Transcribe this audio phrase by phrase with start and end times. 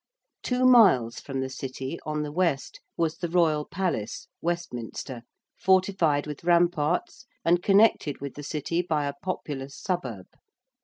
[0.41, 5.21] Two miles from the City, on the west, was the Royal Palace (Westminster),
[5.59, 10.25] fortified with ramparts and connected with the City by a populous suburb.